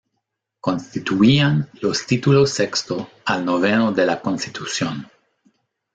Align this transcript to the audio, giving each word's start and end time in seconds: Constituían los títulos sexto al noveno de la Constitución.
Constituían 0.59 1.69
los 1.79 2.07
títulos 2.07 2.49
sexto 2.49 3.07
al 3.23 3.45
noveno 3.45 3.91
de 3.91 4.07
la 4.07 4.19
Constitución. 4.19 5.07